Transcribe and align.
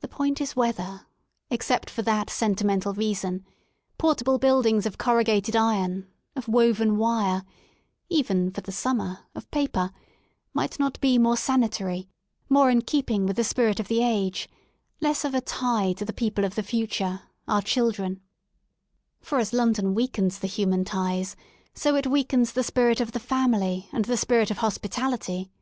The 0.00 0.08
point 0.08 0.40
is 0.40 0.56
whether, 0.56 1.06
except 1.48 1.90
for 1.90 2.02
that 2.02 2.28
sentimental 2.28 2.92
reason, 2.92 3.46
portable 3.96 4.36
buildings 4.36 4.84
of 4.84 4.98
corrugated 4.98 5.54
iron, 5.54 6.08
of 6.34 6.48
woven 6.48 6.96
wire— 6.98 7.44
even 8.08 8.50
for 8.50 8.62
the 8.62 8.72
summer, 8.72 9.20
of 9.36 9.48
paper— 9.52 9.92
might 10.54 10.80
not 10.80 11.00
be 11.00 11.18
more 11.18 11.36
sanitary, 11.36 12.08
more 12.48 12.68
in 12.68 12.82
keeping 12.82 13.26
with 13.26 13.36
the 13.36 13.44
spirit 13.44 13.78
of 13.78 13.86
the 13.86 14.02
age, 14.02 14.48
less 15.00 15.24
of 15.24 15.36
a 15.36 15.40
tie 15.40 15.92
to 15.92 16.04
the 16.04 16.12
people 16.12 16.44
of 16.44 16.56
the 16.56 16.64
future, 16.64 17.22
our 17.46 17.62
children; 17.62 18.20
for 19.20 19.38
as 19.38 19.52
London 19.52 19.94
weakens 19.94 20.40
the 20.40 20.48
human 20.48 20.84
ties, 20.84 21.36
so 21.74 21.94
it 21.94 22.08
weakens 22.08 22.54
the 22.54 22.64
spirit 22.64 23.00
of 23.00 23.12
the 23.12 23.20
family 23.20 23.88
and 23.92 24.06
the 24.06 24.16
spirit 24.16 24.50
of 24.50 24.58
hospitality. 24.58 25.52